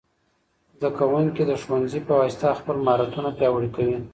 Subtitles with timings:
[0.75, 3.97] زدهکوونکي د ښوونځي په واسطه خپل مهارتونه پیاوړي کوي.